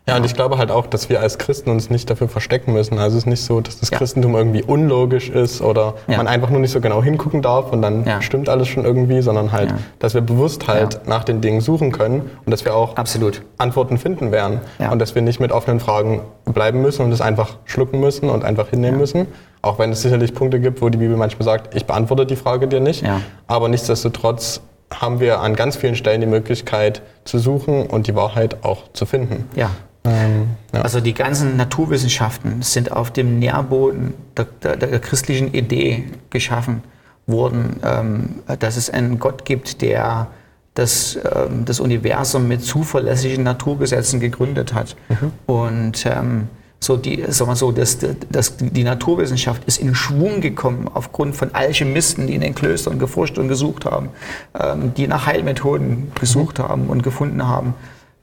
Ja, 0.09 0.17
und 0.17 0.25
ich 0.25 0.35
glaube 0.35 0.59
halt 0.59 0.71
auch, 0.71 0.87
dass 0.87 1.09
wir 1.09 1.21
als 1.21 1.39
Christen 1.39 1.71
uns 1.71 1.91
nicht 1.91 2.09
dafür 2.11 2.29
verstecken 2.29 2.73
müssen. 2.73 2.99
Also 2.99 3.17
es 3.17 3.25
ist 3.25 3.27
nicht 3.27 3.45
so, 3.45 3.61
dass 3.61 3.79
das 3.79 3.91
ja. 3.91 3.99
Christentum 3.99 4.35
irgendwie 4.35 4.63
unlogisch 4.63 5.29
ist 5.29 5.61
oder 5.61 5.95
ja. 6.07 6.17
man 6.17 6.27
einfach 6.27 6.51
nur 6.51 6.61
nicht 6.61 6.73
so 6.73 6.81
genau 6.81 7.03
hingucken 7.03 7.43
darf 7.43 7.73
und 7.73 7.83
dann 7.83 8.05
ja. 8.05 8.23
stimmt 8.23 8.49
alles 8.49 8.69
schon 8.69 8.85
irgendwie, 8.85 9.21
sondern 9.21 9.53
halt, 9.53 9.75
dass 9.99 10.15
wir 10.15 10.21
bewusst 10.21 10.67
halt 10.67 11.07
nach 11.07 11.25
den 11.25 11.41
Dingen 11.41 11.61
suchen 11.61 11.93
können 11.93 12.31
und 12.45 12.51
dass 12.51 12.65
wir 12.65 12.75
auch 12.75 12.97
Absolut. 12.97 13.43
Antworten 13.59 13.99
finden 13.99 14.33
werden. 14.33 14.61
Und 14.91 14.99
dass 15.01 15.15
wir 15.15 15.23
nicht 15.23 15.41
mit 15.41 15.53
offenen 15.53 15.81
Fragen 15.81 16.23
bleiben 16.45 16.81
müssen 16.81 17.03
und 17.03 17.13
es 17.13 17.21
einfach 17.21 17.57
schlucken 17.65 18.01
müssen 18.01 18.31
und 18.31 18.45
einfach 18.45 18.69
hinnehmen 18.69 18.99
müssen. 18.99 19.27
Auch 19.61 19.79
wenn 19.79 19.91
es 19.91 20.03
sicherlich 20.03 20.35
Punkte 20.35 20.61
gibt, 20.61 20.81
wo 20.81 20.89
die 20.89 20.99
Bibel 20.99 21.17
manchmal 21.17 21.45
sagt, 21.45 21.75
ich 21.75 21.85
beantworte 21.85 22.27
die 22.27 22.37
Frage 22.37 22.69
dir 22.69 22.81
nicht. 22.81 23.05
Aber 23.47 23.69
nichtsdestotrotz 23.69 24.63
haben 24.93 25.21
wir 25.21 25.41
an 25.41 25.55
ganz 25.55 25.77
vielen 25.77 25.97
Stellen 25.97 26.21
die 26.21 26.27
Möglichkeit 26.27 27.03
zu 27.25 27.39
suchen 27.39 27.87
und 27.87 28.07
die 28.07 28.15
Wahrheit 28.15 28.65
auch 28.65 28.85
zu 28.93 29.05
finden. 29.05 29.49
Ja. 29.55 29.71
Ähm, 30.09 30.49
ja. 30.73 30.83
Also 30.83 31.01
die 31.01 31.15
ganzen 31.15 31.57
Naturwissenschaften 31.57 32.63
sind 32.63 32.93
auf 32.93 33.11
dem 33.11 33.39
Nährboden 33.39 34.15
der, 34.37 34.47
der, 34.63 34.77
der 34.77 34.99
christlichen 35.01 35.53
Idee 35.55 36.05
geschaffen 36.31 36.83
worden, 37.27 37.77
ähm, 37.85 38.37
dass 38.59 38.77
es 38.77 38.91
einen 38.91 39.19
Gott 39.19 39.45
gibt, 39.45 39.83
der 39.83 40.29
das, 40.75 41.17
ähm, 41.17 41.65
das 41.65 41.81
Universum 41.81 42.49
mit 42.49 42.65
zuverlässigen 42.65 43.43
Naturgesetzen 43.43 44.21
gegründet 44.21 44.75
hat. 44.75 44.97
Mhm. 45.09 45.33
Und 45.47 46.07
ähm, 46.07 46.49
so 46.81 46.97
die, 46.97 47.25
sagen 47.29 47.51
wir 47.51 47.57
so, 47.57 47.73
das, 47.73 47.99
das, 48.31 48.57
die 48.59 48.85
Naturwissenschaft 48.85 49.65
ist 49.65 49.79
in 49.79 49.95
Schwung 49.95 50.41
gekommen 50.41 50.89
aufgrund 50.93 51.37
von 51.37 51.55
Alchemisten, 51.55 52.29
die 52.29 52.35
in 52.35 52.41
den 52.41 52.55
Klöstern 52.55 53.01
geforscht 53.01 53.39
und 53.39 53.49
gesucht 53.49 53.85
haben, 53.85 54.11
ähm, 54.59 54.95
die 54.95 55.09
nach 55.09 55.27
Heilmethoden 55.27 56.13
gesucht 56.19 56.59
mhm. 56.59 56.63
haben 56.63 56.87
und 56.87 57.03
gefunden 57.03 57.47
haben. 57.47 57.75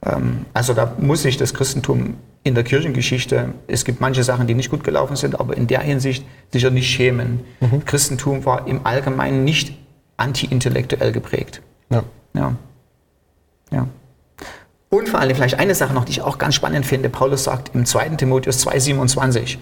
Ähm, 0.06 0.46
also 0.52 0.72
da 0.72 0.94
muss 0.98 1.22
sich 1.22 1.36
das 1.36 1.52
Christentum 1.52 2.16
in 2.44 2.54
der 2.54 2.64
Kirchengeschichte, 2.64 3.54
es 3.66 3.84
gibt 3.84 4.00
manche 4.00 4.22
Sachen, 4.22 4.46
die 4.46 4.54
nicht 4.54 4.70
gut 4.70 4.84
gelaufen 4.84 5.16
sind, 5.16 5.38
aber 5.40 5.56
in 5.56 5.66
der 5.66 5.80
Hinsicht 5.80 6.24
sicher 6.52 6.70
nicht 6.70 6.88
schämen. 6.88 7.40
Mhm. 7.60 7.84
Christentum 7.84 8.44
war 8.44 8.68
im 8.68 8.86
Allgemeinen 8.86 9.44
nicht 9.44 9.76
anti-intellektuell 10.16 11.12
geprägt. 11.12 11.60
Ja. 11.90 12.04
ja. 12.34 12.54
ja. 13.72 13.88
Und 14.88 15.08
vor 15.08 15.18
allem 15.18 15.34
vielleicht 15.34 15.58
eine 15.58 15.74
Sache 15.74 15.92
noch, 15.92 16.04
die 16.04 16.12
ich 16.12 16.22
auch 16.22 16.38
ganz 16.38 16.54
spannend 16.54 16.86
finde. 16.86 17.08
Paulus 17.08 17.44
sagt 17.44 17.74
im 17.74 17.84
2. 17.84 18.10
Timotheus 18.10 18.64
2,27 18.66 19.58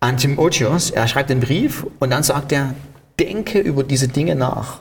an 0.00 0.16
Timotheus, 0.16 0.90
er 0.90 1.08
schreibt 1.08 1.30
den 1.30 1.40
Brief 1.40 1.86
und 1.98 2.10
dann 2.10 2.22
sagt 2.22 2.52
er, 2.52 2.74
denke 3.18 3.60
über 3.60 3.84
diese 3.84 4.08
Dinge 4.08 4.34
nach. 4.34 4.80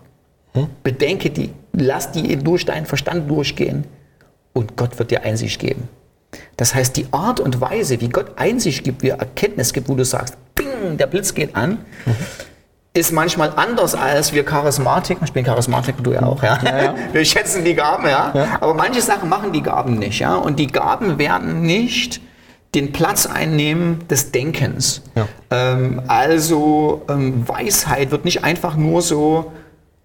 Hm? 0.53 0.67
Bedenke 0.83 1.29
die, 1.29 1.51
lass 1.73 2.11
die 2.11 2.35
durch 2.37 2.65
deinen 2.65 2.85
Verstand 2.85 3.29
durchgehen 3.29 3.85
und 4.57 4.75
Gott 4.75 4.97
wird 4.99 5.11
dir 5.11 5.23
Einsicht 5.23 5.59
geben. 5.59 5.87
Das 6.57 6.75
heißt, 6.75 6.97
die 6.97 7.07
Art 7.11 7.39
und 7.39 7.61
Weise, 7.61 8.01
wie 8.01 8.09
Gott 8.09 8.31
Einsicht 8.35 8.83
gibt, 8.83 9.03
wie 9.03 9.09
er 9.09 9.19
Erkenntnis 9.19 9.71
gibt, 9.73 9.87
wo 9.87 9.95
du 9.95 10.03
sagst, 10.03 10.35
ping, 10.55 10.97
der 10.97 11.07
Blitz 11.07 11.33
geht 11.33 11.55
an, 11.55 11.79
mhm. 12.05 12.15
ist 12.93 13.13
manchmal 13.13 13.53
anders 13.55 13.95
als 13.95 14.33
wir 14.33 14.43
Charismatiker. 14.43 15.23
Ich 15.23 15.31
bin 15.31 15.45
Charismatiker, 15.45 16.01
du 16.01 16.11
ja 16.11 16.23
auch, 16.23 16.41
ja. 16.43 16.59
Ja, 16.63 16.83
ja. 16.83 16.95
Wir 17.13 17.23
schätzen 17.23 17.63
die 17.63 17.75
Gaben, 17.75 18.07
ja. 18.07 18.31
Ja. 18.33 18.47
Aber 18.59 18.73
manche 18.73 19.01
Sachen 19.01 19.29
machen 19.29 19.53
die 19.53 19.61
Gaben 19.61 19.99
nicht, 19.99 20.19
ja. 20.19 20.35
Und 20.35 20.57
die 20.57 20.67
Gaben 20.67 21.17
werden 21.19 21.61
nicht 21.61 22.19
den 22.75 22.91
Platz 22.91 23.25
einnehmen 23.25 24.07
des 24.07 24.31
Denkens. 24.31 25.03
Ähm, 25.49 26.01
also 26.07 27.05
ähm, 27.09 27.47
Weisheit 27.47 28.11
wird 28.11 28.25
nicht 28.25 28.43
einfach 28.43 28.75
nur 28.75 29.01
so 29.01 29.53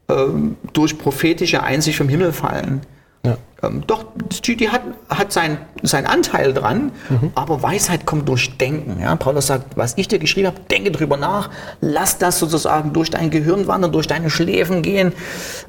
ähm, 0.08 0.56
durch 0.72 0.98
prophetische 0.98 1.62
Einsicht 1.62 1.98
vom 1.98 2.08
Himmel 2.08 2.32
fallen. 2.32 2.82
Ja. 3.24 3.36
Ähm, 3.62 3.84
doch, 3.86 4.04
die, 4.44 4.56
die 4.56 4.70
hat, 4.70 4.82
hat 5.08 5.32
seinen 5.32 5.58
sein 5.82 6.06
Anteil 6.06 6.52
dran, 6.52 6.90
Mhm. 7.08 7.30
aber 7.36 7.62
Weisheit 7.62 8.04
kommt 8.04 8.28
durch 8.28 8.58
Denken. 8.58 9.00
Ja? 9.00 9.14
Paulus 9.14 9.46
sagt, 9.46 9.76
was 9.76 9.96
ich 9.96 10.08
dir 10.08 10.18
geschrieben 10.18 10.48
habe, 10.48 10.60
denke 10.70 10.90
drüber 10.90 11.16
nach, 11.16 11.50
lass 11.80 12.18
das 12.18 12.40
sozusagen 12.40 12.92
durch 12.92 13.10
dein 13.10 13.30
Gehirn 13.30 13.68
wandern, 13.68 13.92
durch 13.92 14.08
deine 14.08 14.28
Schläfen 14.30 14.82
gehen, 14.82 15.12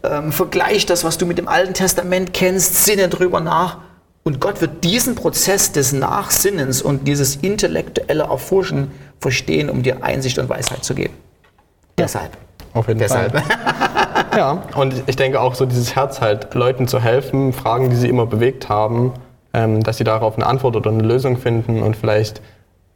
ähm, 0.03 0.31
vergleich 0.31 0.87
das, 0.87 1.03
was 1.03 1.19
du 1.19 1.27
mit 1.27 1.37
dem 1.37 1.47
Alten 1.47 1.75
Testament 1.75 2.33
kennst, 2.33 2.85
sinne 2.85 3.07
drüber 3.07 3.39
nach. 3.39 3.77
Und 4.23 4.39
Gott 4.39 4.61
wird 4.61 4.83
diesen 4.83 5.13
Prozess 5.15 5.71
des 5.73 5.91
Nachsinnens 5.91 6.81
und 6.81 7.07
dieses 7.07 7.35
intellektuelle 7.35 8.23
Erforschen 8.23 8.89
verstehen, 9.19 9.69
um 9.69 9.83
dir 9.83 10.03
Einsicht 10.03 10.39
und 10.39 10.49
Weisheit 10.49 10.83
zu 10.83 10.95
geben. 10.95 11.13
Deshalb. 11.99 12.31
Auf 12.73 12.87
jeden 12.87 12.99
Deshalb. 12.99 13.31
Fall. 13.31 13.43
Ja, 14.35 14.63
und 14.75 15.03
ich 15.05 15.15
denke 15.15 15.39
auch 15.39 15.53
so 15.53 15.65
dieses 15.65 15.95
Herz 15.95 16.19
halt, 16.21 16.53
Leuten 16.55 16.87
zu 16.87 16.99
helfen, 16.99 17.53
Fragen, 17.53 17.89
die 17.89 17.95
sie 17.95 18.09
immer 18.09 18.25
bewegt 18.25 18.67
haben, 18.67 19.13
ähm, 19.53 19.83
dass 19.83 19.97
sie 19.97 20.03
darauf 20.03 20.35
eine 20.35 20.45
Antwort 20.47 20.75
oder 20.75 20.89
eine 20.89 21.03
Lösung 21.03 21.37
finden 21.37 21.83
und 21.83 21.95
vielleicht, 21.95 22.41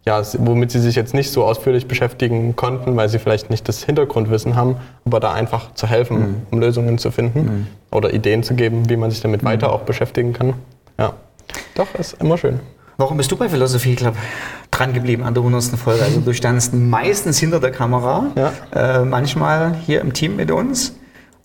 ja, 0.05 0.21
womit 0.39 0.71
sie 0.71 0.79
sich 0.79 0.95
jetzt 0.95 1.13
nicht 1.13 1.31
so 1.31 1.43
ausführlich 1.43 1.87
beschäftigen 1.87 2.55
konnten, 2.55 2.95
weil 2.95 3.09
sie 3.09 3.19
vielleicht 3.19 3.49
nicht 3.49 3.67
das 3.67 3.83
Hintergrundwissen 3.83 4.55
haben, 4.55 4.77
aber 5.05 5.19
da 5.19 5.33
einfach 5.33 5.73
zu 5.75 5.85
helfen, 5.85 6.43
um 6.49 6.59
Lösungen 6.59 6.97
zu 6.97 7.11
finden 7.11 7.67
oder 7.91 8.13
Ideen 8.13 8.41
zu 8.41 8.55
geben, 8.55 8.89
wie 8.89 8.97
man 8.97 9.11
sich 9.11 9.21
damit 9.21 9.43
weiter 9.43 9.71
auch 9.71 9.81
beschäftigen 9.81 10.33
kann. 10.33 10.53
Ja, 10.97 11.13
doch, 11.75 11.93
ist 11.99 12.13
immer 12.19 12.37
schön. 12.37 12.59
Warum 12.99 13.17
bist 13.17 13.31
du 13.31 13.35
bei 13.37 13.47
Philosophy 13.47 13.95
Club 13.95 14.15
dran 14.71 14.91
geblieben 14.93 15.23
an 15.23 15.35
der 15.35 15.43
100. 15.43 15.77
Folge? 15.77 16.03
Also 16.03 16.19
du 16.19 16.33
standst 16.33 16.73
meistens 16.73 17.37
hinter 17.37 17.59
der 17.59 17.71
Kamera, 17.71 18.31
Ja. 18.35 18.51
äh, 18.73 19.05
manchmal 19.05 19.75
hier 19.85 20.01
im 20.01 20.13
Team 20.13 20.35
mit 20.35 20.49
uns. 20.51 20.95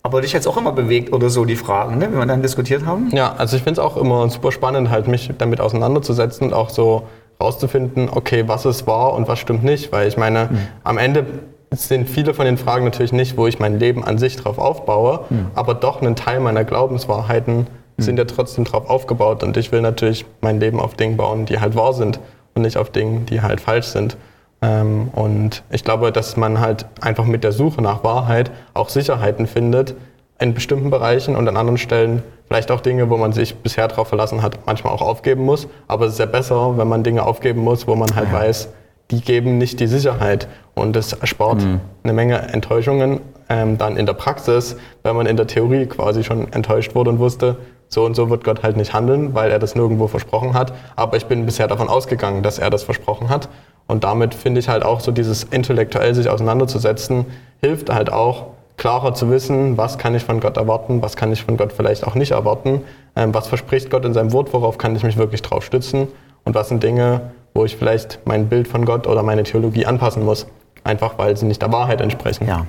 Aber 0.01 0.21
dich 0.21 0.33
jetzt 0.33 0.47
auch 0.47 0.57
immer 0.57 0.71
bewegt 0.71 1.13
oder 1.13 1.29
so 1.29 1.45
die 1.45 1.55
Fragen, 1.55 1.99
ne, 1.99 2.11
wie 2.11 2.17
wir 2.17 2.25
dann 2.25 2.41
diskutiert 2.41 2.85
haben. 2.85 3.09
Ja, 3.13 3.33
also 3.37 3.55
ich 3.55 3.61
finde 3.63 3.79
es 3.79 3.85
auch 3.85 3.95
immer 3.97 4.27
super 4.29 4.51
spannend, 4.51 4.89
halt 4.89 5.07
mich 5.07 5.31
damit 5.37 5.61
auseinanderzusetzen 5.61 6.47
und 6.47 6.53
auch 6.53 6.69
so 6.71 7.03
rauszufinden, 7.39 8.09
okay, 8.11 8.43
was 8.47 8.65
es 8.65 8.85
war 8.87 9.13
und 9.13 9.27
was 9.27 9.37
stimmt 9.39 9.63
nicht. 9.63 9.91
Weil 9.91 10.07
ich 10.07 10.17
meine, 10.17 10.49
am 10.83 10.97
Ende 10.97 11.25
sind 11.71 12.09
viele 12.09 12.33
von 12.33 12.45
den 12.45 12.57
Fragen 12.57 12.83
natürlich 12.83 13.13
nicht, 13.13 13.37
wo 13.37 13.47
ich 13.47 13.59
mein 13.59 13.79
Leben 13.79 14.03
an 14.03 14.17
sich 14.17 14.35
drauf 14.35 14.57
aufbaue, 14.57 15.21
aber 15.55 15.73
doch 15.75 16.01
ein 16.01 16.15
Teil 16.15 16.39
meiner 16.39 16.63
Glaubenswahrheiten 16.65 17.67
sind 17.97 18.17
ja 18.17 18.25
trotzdem 18.25 18.63
drauf 18.63 18.89
aufgebaut. 18.89 19.43
Und 19.43 19.57
ich 19.57 19.71
will 19.71 19.81
natürlich 19.81 20.25
mein 20.41 20.59
Leben 20.59 20.79
auf 20.79 20.95
Dingen 20.95 21.17
bauen, 21.17 21.45
die 21.45 21.59
halt 21.59 21.75
wahr 21.75 21.93
sind 21.93 22.19
und 22.55 22.63
nicht 22.63 22.77
auf 22.77 22.89
Dingen, 22.89 23.25
die 23.25 23.41
halt 23.41 23.61
falsch 23.61 23.87
sind. 23.87 24.17
Ähm, 24.61 25.09
und 25.13 25.63
ich 25.69 25.83
glaube, 25.83 26.11
dass 26.11 26.37
man 26.37 26.59
halt 26.59 26.85
einfach 27.01 27.25
mit 27.25 27.43
der 27.43 27.51
Suche 27.51 27.81
nach 27.81 28.03
Wahrheit 28.03 28.51
auch 28.73 28.89
Sicherheiten 28.89 29.47
findet 29.47 29.95
in 30.39 30.53
bestimmten 30.53 30.89
Bereichen 30.89 31.35
und 31.35 31.47
an 31.47 31.57
anderen 31.57 31.77
Stellen 31.77 32.23
vielleicht 32.47 32.71
auch 32.71 32.81
Dinge, 32.81 33.09
wo 33.09 33.17
man 33.17 33.31
sich 33.31 33.55
bisher 33.55 33.87
darauf 33.87 34.09
verlassen 34.09 34.41
hat, 34.41 34.65
manchmal 34.65 34.93
auch 34.93 35.01
aufgeben 35.01 35.43
muss. 35.43 35.67
Aber 35.87 36.05
es 36.05 36.13
ist 36.13 36.19
ja 36.19 36.25
besser, 36.25 36.77
wenn 36.77 36.87
man 36.87 37.03
Dinge 37.03 37.23
aufgeben 37.23 37.61
muss, 37.61 37.87
wo 37.87 37.95
man 37.95 38.15
halt 38.15 38.31
weiß, 38.31 38.69
die 39.11 39.21
geben 39.21 39.57
nicht 39.57 39.79
die 39.79 39.87
Sicherheit. 39.87 40.47
Und 40.73 40.95
es 40.95 41.13
erspart 41.13 41.61
eine 42.03 42.13
Menge 42.13 42.37
Enttäuschungen 42.39 43.21
ähm, 43.49 43.77
dann 43.77 43.97
in 43.97 44.05
der 44.05 44.13
Praxis, 44.13 44.75
wenn 45.03 45.15
man 45.15 45.25
in 45.25 45.37
der 45.37 45.47
Theorie 45.47 45.85
quasi 45.85 46.23
schon 46.23 46.51
enttäuscht 46.51 46.95
wurde 46.95 47.11
und 47.11 47.19
wusste, 47.19 47.57
so 47.93 48.05
und 48.05 48.15
so 48.15 48.29
wird 48.29 48.43
Gott 48.43 48.63
halt 48.63 48.75
nicht 48.75 48.93
handeln, 48.93 49.33
weil 49.33 49.51
er 49.51 49.59
das 49.59 49.75
nirgendwo 49.75 50.07
versprochen 50.07 50.53
hat. 50.53 50.73
Aber 50.95 51.17
ich 51.17 51.25
bin 51.27 51.45
bisher 51.45 51.67
davon 51.67 51.89
ausgegangen, 51.89 52.43
dass 52.43 52.59
er 52.59 52.69
das 52.69 52.83
versprochen 52.83 53.29
hat. 53.29 53.49
Und 53.87 54.03
damit 54.03 54.33
finde 54.33 54.59
ich 54.59 54.69
halt 54.69 54.83
auch 54.83 54.99
so 54.99 55.11
dieses 55.11 55.43
intellektuell 55.43 56.15
sich 56.15 56.29
auseinanderzusetzen, 56.29 57.25
hilft 57.61 57.89
halt 57.89 58.11
auch 58.11 58.47
klarer 58.77 59.13
zu 59.13 59.29
wissen, 59.29 59.77
was 59.77 59.97
kann 59.97 60.15
ich 60.15 60.23
von 60.23 60.39
Gott 60.39 60.57
erwarten, 60.57 61.01
was 61.01 61.15
kann 61.15 61.31
ich 61.31 61.43
von 61.43 61.57
Gott 61.57 61.73
vielleicht 61.73 62.05
auch 62.05 62.15
nicht 62.15 62.31
erwarten, 62.31 62.81
ähm, 63.15 63.33
was 63.33 63.47
verspricht 63.47 63.89
Gott 63.89 64.05
in 64.05 64.13
seinem 64.13 64.33
Wort, 64.33 64.53
worauf 64.53 64.77
kann 64.77 64.95
ich 64.95 65.03
mich 65.03 65.17
wirklich 65.17 65.41
drauf 65.41 65.63
stützen 65.63 66.07
und 66.43 66.55
was 66.55 66.69
sind 66.69 66.81
Dinge, 66.81 67.31
wo 67.53 67.65
ich 67.65 67.77
vielleicht 67.77 68.19
mein 68.25 68.49
Bild 68.49 68.67
von 68.67 68.85
Gott 68.85 69.05
oder 69.05 69.21
meine 69.21 69.43
Theologie 69.43 69.85
anpassen 69.85 70.25
muss, 70.25 70.47
einfach 70.83 71.17
weil 71.17 71.37
sie 71.37 71.45
nicht 71.45 71.61
der 71.61 71.71
Wahrheit 71.71 72.01
entsprechen. 72.01 72.47
Ja. 72.47 72.65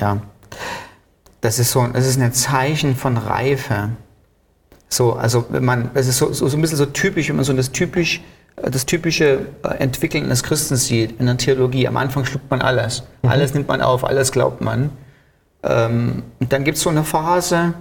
ja. 0.00 0.18
Das 1.40 1.58
ist 1.58 1.70
so, 1.70 1.86
das 1.86 2.06
ist 2.06 2.20
ein 2.20 2.32
Zeichen 2.32 2.94
von 2.94 3.16
Reife. 3.16 3.90
So, 4.88 5.12
also 5.14 5.46
wenn 5.50 5.64
man, 5.64 5.90
es 5.94 6.08
ist 6.08 6.18
so, 6.18 6.32
so, 6.32 6.48
so 6.48 6.56
ein 6.56 6.60
bisschen 6.60 6.78
so 6.78 6.86
typisch, 6.86 7.28
wenn 7.28 7.36
man 7.36 7.44
so 7.44 7.52
das 7.52 7.72
typisch, 7.72 8.22
das 8.56 8.86
typische 8.86 9.46
äh, 9.62 9.68
Entwickeln 9.78 10.24
eines 10.24 10.42
Christen 10.42 10.76
sieht 10.76 11.20
in 11.20 11.26
der 11.26 11.36
Theologie. 11.36 11.86
Am 11.86 11.96
Anfang 11.96 12.24
schluckt 12.24 12.50
man 12.50 12.60
alles. 12.60 13.04
Alles 13.22 13.54
nimmt 13.54 13.68
man 13.68 13.82
auf, 13.82 14.04
alles 14.04 14.32
glaubt 14.32 14.60
man. 14.60 14.90
Ähm, 15.62 16.22
und 16.40 16.52
dann 16.52 16.64
gibt 16.64 16.76
es 16.76 16.82
so 16.82 16.90
eine 16.90 17.04
Phase 17.04 17.74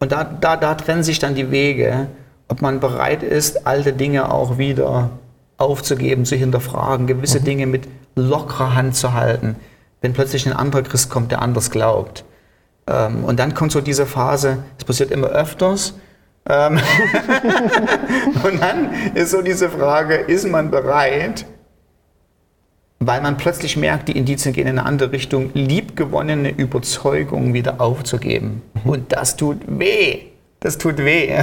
und 0.00 0.12
da, 0.12 0.24
da, 0.24 0.56
da 0.56 0.74
trennen 0.74 1.02
sich 1.02 1.18
dann 1.18 1.34
die 1.34 1.50
Wege, 1.50 2.08
ob 2.48 2.60
man 2.60 2.80
bereit 2.80 3.22
ist, 3.22 3.66
alte 3.66 3.92
Dinge 3.92 4.32
auch 4.32 4.58
wieder 4.58 5.10
aufzugeben, 5.58 6.24
zu 6.24 6.36
hinterfragen, 6.36 7.06
gewisse 7.06 7.40
Dinge 7.40 7.66
mit 7.66 7.88
lockerer 8.16 8.74
Hand 8.74 8.96
zu 8.96 9.12
halten, 9.12 9.56
wenn 10.00 10.12
plötzlich 10.12 10.46
ein 10.46 10.52
anderer 10.52 10.82
Christ 10.82 11.08
kommt, 11.08 11.30
der 11.30 11.40
anders 11.40 11.70
glaubt. 11.70 12.24
Ähm, 12.86 13.24
und 13.24 13.38
dann 13.38 13.54
kommt 13.54 13.72
so 13.72 13.80
diese 13.80 14.06
Phase, 14.06 14.58
es 14.78 14.84
passiert 14.84 15.10
immer 15.10 15.28
öfters. 15.28 15.94
Ähm 16.48 16.80
und 18.44 18.60
dann 18.60 18.90
ist 19.14 19.30
so 19.30 19.42
diese 19.42 19.68
Frage, 19.70 20.14
ist 20.14 20.46
man 20.48 20.70
bereit, 20.70 21.46
weil 22.98 23.20
man 23.20 23.36
plötzlich 23.36 23.76
merkt, 23.76 24.08
die 24.08 24.16
Indizien 24.16 24.52
gehen 24.52 24.66
in 24.66 24.78
eine 24.78 24.86
andere 24.86 25.12
Richtung, 25.12 25.50
liebgewonnene 25.54 26.50
Überzeugungen 26.50 27.54
wieder 27.54 27.80
aufzugeben. 27.80 28.62
Und 28.84 29.12
das 29.12 29.36
tut 29.36 29.58
weh. 29.66 30.20
Das 30.60 30.78
tut 30.78 30.98
weh. 30.98 31.36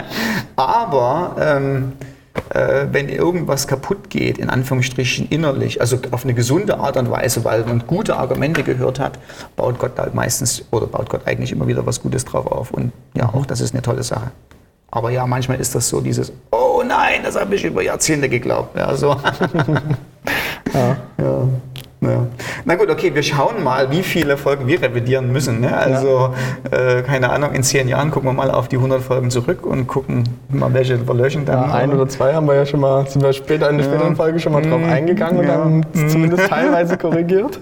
Aber 0.56 1.36
ähm, 1.40 1.92
äh, 2.50 2.86
wenn 2.90 3.08
irgendwas 3.08 3.66
kaputt 3.66 4.10
geht, 4.10 4.38
in 4.38 4.50
Anführungsstrichen 4.50 5.28
innerlich, 5.28 5.80
also 5.80 5.98
auf 6.10 6.24
eine 6.24 6.34
gesunde 6.34 6.78
Art 6.78 6.96
und 6.96 7.10
Weise, 7.10 7.44
weil 7.44 7.64
man 7.64 7.86
gute 7.86 8.16
Argumente 8.16 8.62
gehört 8.62 9.00
hat, 9.00 9.18
baut 9.56 9.78
Gott 9.78 9.98
halt 9.98 10.14
meistens 10.14 10.64
oder 10.70 10.86
baut 10.86 11.10
Gott 11.10 11.22
eigentlich 11.26 11.52
immer 11.52 11.66
wieder 11.66 11.86
was 11.86 12.00
Gutes 12.00 12.24
drauf 12.24 12.46
auf. 12.46 12.70
Und 12.70 12.92
ja, 13.14 13.28
auch 13.32 13.46
das 13.46 13.60
ist 13.60 13.74
eine 13.74 13.82
tolle 13.82 14.02
Sache. 14.02 14.30
Aber 14.90 15.10
ja, 15.10 15.26
manchmal 15.26 15.60
ist 15.60 15.74
das 15.74 15.88
so 15.88 16.00
dieses, 16.00 16.32
oh 16.50 16.82
nein, 16.86 17.20
das 17.22 17.38
habe 17.38 17.54
ich 17.54 17.64
über 17.64 17.82
Jahrzehnte 17.82 18.28
geglaubt. 18.28 18.76
Ja, 18.76 18.94
so. 18.96 19.16
ja. 20.74 20.96
Ja. 22.02 22.26
Na 22.64 22.74
gut, 22.74 22.90
okay, 22.90 23.14
wir 23.14 23.22
schauen 23.22 23.62
mal, 23.64 23.90
wie 23.90 24.02
viele 24.02 24.36
Folgen 24.36 24.66
wir 24.66 24.80
revidieren 24.82 25.32
müssen. 25.32 25.60
Ne? 25.60 25.76
Also, 25.76 26.34
äh, 26.70 27.02
keine 27.02 27.30
Ahnung, 27.30 27.52
in 27.52 27.62
zehn 27.62 27.88
Jahren 27.88 28.10
gucken 28.10 28.28
wir 28.28 28.32
mal 28.34 28.50
auf 28.50 28.68
die 28.68 28.76
100 28.76 29.00
Folgen 29.02 29.30
zurück 29.30 29.64
und 29.66 29.86
gucken 29.86 30.24
mal, 30.48 30.72
welche 30.74 31.06
wir 31.06 31.14
löschen 31.14 31.44
dann. 31.44 31.68
Ja, 31.68 31.74
ein 31.74 31.92
oder 31.92 32.08
zwei 32.08 32.34
haben 32.34 32.46
wir 32.46 32.54
ja 32.54 32.66
schon 32.66 32.80
mal, 32.80 33.06
sind 33.06 33.22
wir 33.22 33.32
später 33.32 33.70
in 33.70 33.78
der 33.78 33.84
späteren 33.84 34.16
Folge 34.16 34.38
schon 34.38 34.52
mal 34.52 34.62
drauf 34.62 34.82
eingegangen 34.84 35.42
Ja. 35.42 35.54
und 35.54 35.60
haben 35.60 35.80
es 35.94 36.12
zumindest 36.12 36.48
teilweise 36.48 36.96
korrigiert. 36.98 37.60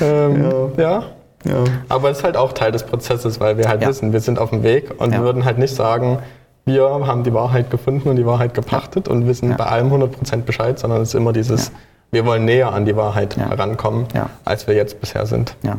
Ähm, 0.00 0.72
ja. 0.76 1.02
Ja. 1.44 1.64
Aber 1.88 2.10
es 2.10 2.18
ist 2.18 2.24
halt 2.24 2.36
auch 2.36 2.52
Teil 2.52 2.72
des 2.72 2.82
Prozesses, 2.82 3.38
weil 3.40 3.56
wir 3.58 3.68
halt 3.68 3.82
Ja. 3.82 3.88
wissen, 3.88 4.12
wir 4.12 4.20
sind 4.20 4.38
auf 4.38 4.50
dem 4.50 4.62
Weg 4.62 4.94
und 4.98 5.12
Ja. 5.12 5.20
würden 5.20 5.44
halt 5.44 5.58
nicht 5.58 5.74
sagen, 5.74 6.18
wir 6.64 6.82
haben 7.06 7.22
die 7.22 7.32
Wahrheit 7.32 7.70
gefunden 7.70 8.08
und 8.08 8.16
die 8.16 8.26
Wahrheit 8.26 8.52
gepachtet 8.54 9.06
und 9.06 9.28
wissen 9.28 9.50
Ja. 9.50 9.56
bei 9.56 9.66
allem 9.66 9.90
100% 9.92 10.44
Bescheid, 10.46 10.78
sondern 10.78 11.02
es 11.02 11.10
ist 11.10 11.14
immer 11.14 11.32
dieses, 11.32 11.70
wir 12.12 12.24
wollen 12.26 12.44
näher 12.44 12.72
an 12.72 12.84
die 12.84 12.96
Wahrheit 12.96 13.36
Ja. 13.36 13.48
herankommen, 13.50 14.06
Ja. 14.14 14.30
als 14.44 14.66
wir 14.66 14.74
jetzt 14.74 15.00
bisher 15.00 15.26
sind. 15.26 15.56
Ja. 15.62 15.78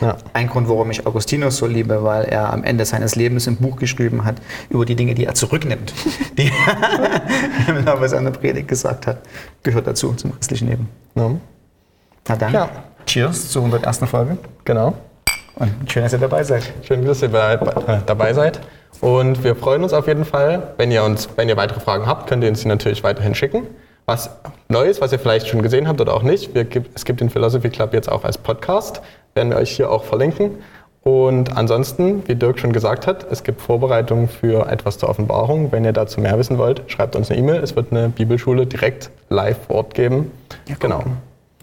Ja. 0.00 0.16
Ein 0.32 0.48
Grund, 0.48 0.68
warum 0.70 0.90
ich 0.90 1.06
Augustinus 1.06 1.58
so 1.58 1.66
liebe, 1.66 2.02
weil 2.02 2.24
er 2.24 2.50
am 2.50 2.64
Ende 2.64 2.86
seines 2.86 3.14
Lebens 3.14 3.46
ein 3.46 3.56
Buch 3.56 3.76
geschrieben 3.76 4.24
hat 4.24 4.36
über 4.70 4.86
die 4.86 4.96
Dinge, 4.96 5.14
die 5.14 5.26
er 5.26 5.34
zurücknimmt, 5.34 5.92
die 6.38 6.50
er 7.66 7.68
im 7.76 7.84
Laufe 7.84 8.08
seiner 8.08 8.30
Predigt 8.30 8.68
gesagt 8.68 9.06
hat, 9.06 9.18
gehört 9.62 9.86
dazu 9.86 10.14
zum 10.14 10.32
christlichen 10.34 10.68
Leben. 10.68 10.88
Ja. 11.14 11.30
Na 12.28 12.36
dann, 12.36 12.52
Ja. 12.54 12.68
cheers 13.04 13.50
zur 13.50 13.62
101. 13.64 14.06
Folge 14.06 14.38
Genau. 14.64 14.94
und 15.56 15.92
schön, 15.92 16.04
dass 16.04 16.12
ihr 16.14 16.18
dabei 16.20 16.42
seid. 16.44 16.72
Schön, 16.82 17.04
dass 17.04 17.20
ihr 17.20 17.28
bei, 17.28 17.54
äh, 17.54 17.98
dabei 18.06 18.32
seid. 18.32 18.60
Und 19.02 19.44
wir 19.44 19.54
freuen 19.56 19.82
uns 19.82 19.92
auf 19.92 20.06
jeden 20.06 20.24
Fall. 20.24 20.72
Wenn 20.78 20.90
ihr, 20.90 21.02
uns, 21.04 21.28
wenn 21.36 21.48
ihr 21.50 21.56
weitere 21.58 21.80
Fragen 21.80 22.06
habt, 22.06 22.28
könnt 22.28 22.42
ihr 22.44 22.48
uns 22.48 22.62
die 22.62 22.68
natürlich 22.68 23.02
weiterhin 23.04 23.34
schicken. 23.34 23.66
Was 24.12 24.28
Neues, 24.68 25.00
was 25.00 25.10
ihr 25.12 25.18
vielleicht 25.18 25.48
schon 25.48 25.62
gesehen 25.62 25.88
habt 25.88 25.98
oder 25.98 26.12
auch 26.12 26.22
nicht, 26.22 26.54
wir, 26.54 26.66
es 26.94 27.06
gibt 27.06 27.22
den 27.22 27.30
Philosophy 27.30 27.70
Club 27.70 27.94
jetzt 27.94 28.12
auch 28.12 28.24
als 28.24 28.36
Podcast. 28.36 29.00
Werden 29.32 29.48
wir 29.48 29.56
euch 29.56 29.70
hier 29.70 29.90
auch 29.90 30.04
verlinken. 30.04 30.58
Und 31.02 31.56
ansonsten, 31.56 32.22
wie 32.28 32.34
Dirk 32.34 32.58
schon 32.58 32.74
gesagt 32.74 33.06
hat, 33.06 33.24
es 33.32 33.42
gibt 33.42 33.62
Vorbereitungen 33.62 34.28
für 34.28 34.66
etwas 34.68 34.98
zur 34.98 35.08
Offenbarung. 35.08 35.72
Wenn 35.72 35.86
ihr 35.86 35.94
dazu 35.94 36.20
mehr 36.20 36.38
wissen 36.38 36.58
wollt, 36.58 36.82
schreibt 36.88 37.16
uns 37.16 37.30
eine 37.30 37.40
E-Mail. 37.40 37.62
Es 37.62 37.74
wird 37.74 37.90
eine 37.90 38.10
Bibelschule 38.10 38.66
direkt 38.66 39.08
live 39.30 39.56
vor 39.66 39.76
Ort 39.76 39.94
geben. 39.94 40.30
Ja, 40.68 40.74
cool. 40.74 40.76
genau. 40.80 41.04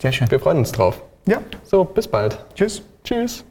Sehr 0.01 0.11
schön. 0.11 0.31
Wir 0.31 0.39
freuen 0.39 0.57
uns 0.57 0.71
drauf. 0.71 1.03
Ja, 1.27 1.41
So, 1.65 1.83
bis 1.83 2.07
bald. 2.07 2.43
Tschüss. 2.55 2.81
Tschüss. 3.03 3.45